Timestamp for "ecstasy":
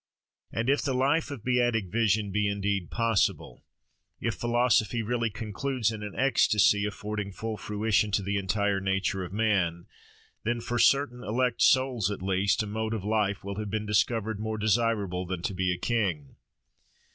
6.15-6.87